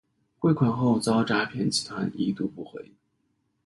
[0.39, 2.91] 汇款后遭诈骗集团已读不回